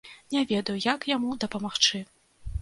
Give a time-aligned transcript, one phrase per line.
[0.35, 2.03] Не ведаю, як яму дапамагчы.